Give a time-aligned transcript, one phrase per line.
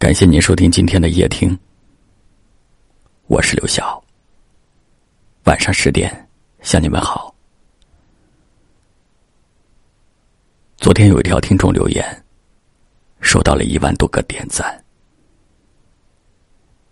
[0.00, 1.56] 感谢您收听今天的夜听，
[3.26, 4.02] 我是刘晓。
[5.44, 6.26] 晚上十点
[6.62, 7.34] 向你们好。
[10.78, 12.24] 昨天有一条听众留言，
[13.20, 14.82] 收到了一万多个点赞。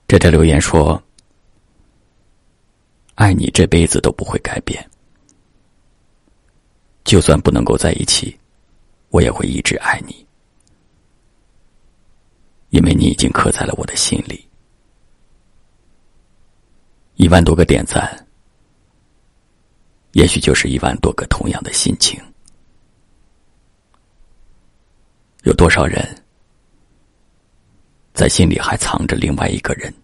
[0.07, 1.03] 这条留言说
[3.17, 4.87] ：“爱你这辈子都不会改变，
[7.05, 8.39] 就算不能够在一起，
[9.09, 10.15] 我也会一直爱你。”
[12.99, 14.45] 你已经刻在了我的心里，
[17.15, 18.27] 一万多个点赞，
[20.15, 22.21] 也许就是一万多个同样的心情。
[25.45, 26.05] 有多少人
[28.15, 29.95] 在心里还藏着另外一个人？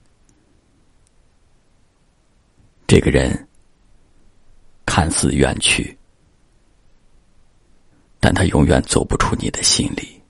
[2.86, 3.48] 这个人
[4.86, 5.98] 看似远去，
[8.20, 10.23] 但他永远走不出你的心里。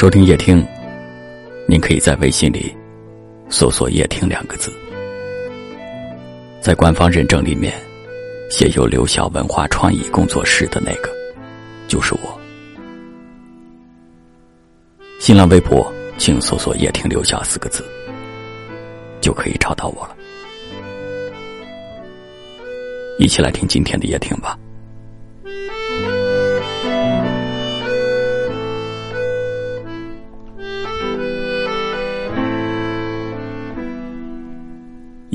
[0.00, 0.66] 收听夜听，
[1.68, 2.74] 您可以在微信里
[3.50, 4.72] 搜索“夜听”两个字，
[6.62, 7.74] 在官方认证里面
[8.48, 11.10] 写有刘晓文化创意工作室的那个，
[11.86, 12.40] 就是我。
[15.18, 17.84] 新浪微博请搜索“夜听刘晓”四个字，
[19.20, 20.16] 就可以找到我了。
[23.18, 24.58] 一起来听今天的夜听吧。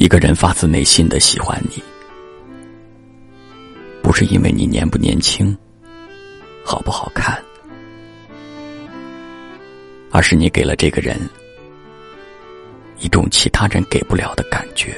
[0.06, 1.82] 一个人发自内心的喜欢你，
[4.04, 5.58] 不是因为你年不年轻、
[6.64, 7.44] 好不好看，
[10.12, 11.20] 而是你给了这个人
[13.00, 14.96] 一种其他人给不了的感觉。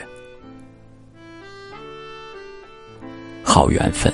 [3.41, 4.11] 好缘分，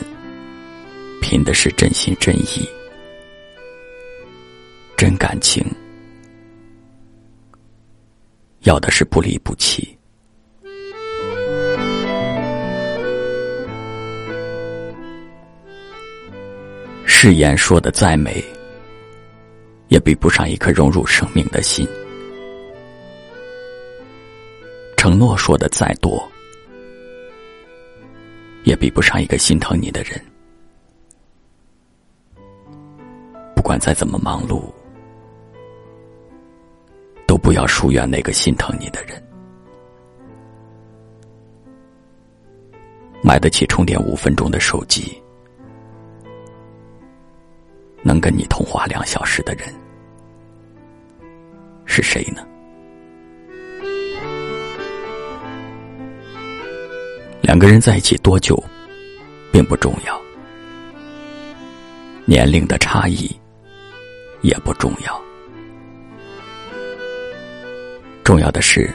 [1.24, 2.70] 拼的是真心真意、
[4.96, 5.66] 真感情，
[8.60, 9.98] 要的是不离不弃。
[17.26, 18.44] 誓言说的再美，
[19.88, 21.88] 也比不上一颗融入生命的心；
[24.98, 26.22] 承诺说的再多，
[28.66, 30.22] 也比不上一个心疼你的人。
[33.56, 34.70] 不管再怎么忙碌，
[37.26, 39.26] 都不要疏远那个心疼你的人。
[43.22, 45.23] 买得起充电五分钟的手机。
[48.04, 49.74] 能跟你通话两小时的人
[51.86, 52.46] 是谁呢？
[57.42, 58.62] 两个人在一起多久，
[59.52, 60.22] 并不重要，
[62.26, 63.30] 年龄的差异
[64.42, 65.22] 也不重要，
[68.24, 68.90] 重要的是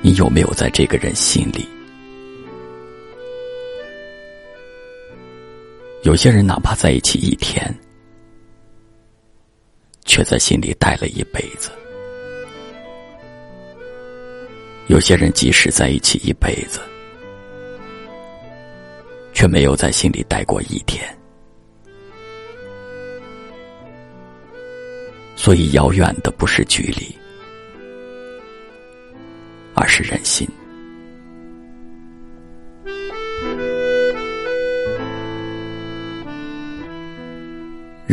[0.00, 1.68] 你有没有在这个人心里。
[6.02, 7.72] 有些人哪怕在一起一天，
[10.04, 11.70] 却在心里待了一辈子；
[14.88, 16.80] 有些人即使在一起一辈子，
[19.32, 21.02] 却没有在心里待过一天。
[25.36, 27.16] 所以，遥远的不是距离，
[29.74, 30.48] 而是人心。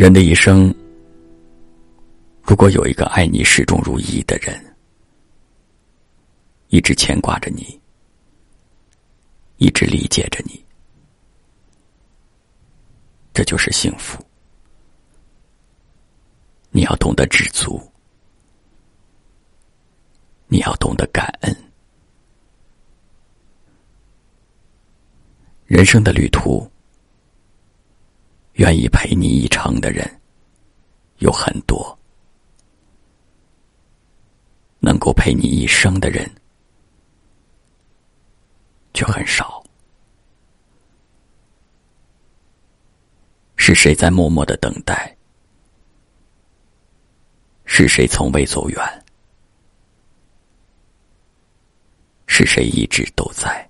[0.00, 0.74] 人的一生，
[2.42, 4.58] 如果有一个爱你始终如一的人，
[6.68, 7.78] 一直牵挂着你，
[9.58, 10.64] 一直理解着你，
[13.34, 14.24] 这就是幸福。
[16.70, 17.78] 你要懂得知足，
[20.48, 21.54] 你要懂得感恩。
[25.66, 26.66] 人生的旅途。
[28.54, 30.20] 愿意陪你一程的人
[31.18, 31.98] 有很多，
[34.80, 36.30] 能够陪你一生的人
[38.92, 39.62] 却很少。
[43.56, 45.16] 是谁在默默的等待？
[47.64, 49.04] 是谁从未走远？
[52.26, 53.69] 是谁一直都在？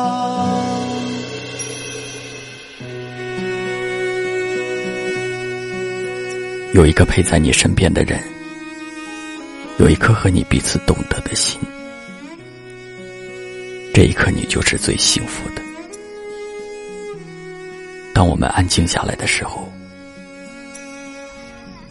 [6.73, 8.17] 有一个陪在你身边的人，
[9.77, 11.59] 有一颗和你彼此懂得的心，
[13.93, 15.61] 这一刻你就是最幸福的。
[18.13, 19.69] 当我们安静下来的时候，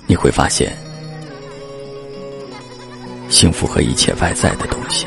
[0.07, 0.75] 你会发现，
[3.29, 5.07] 幸福和一切外在的东西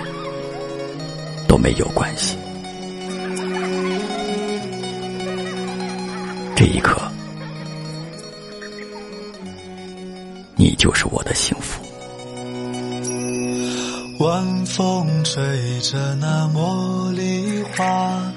[1.48, 2.38] 都没有关系。
[6.56, 7.13] 这一刻。
[10.64, 11.84] 你就是我的幸福。
[14.20, 15.44] 晚风吹
[15.82, 18.32] 着那茉莉花，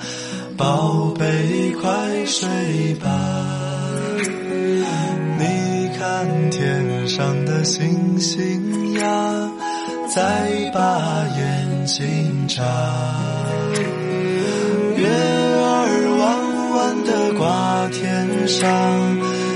[0.57, 3.09] 宝贝快睡吧。
[5.39, 9.53] 你看天上的星星呀，
[10.13, 12.65] 再把眼睛眨。
[14.97, 18.67] 月儿弯弯的挂天上，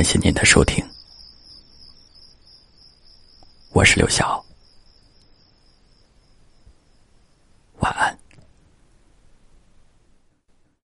[0.00, 0.82] 感谢您的收听，
[3.74, 4.42] 我是刘晓。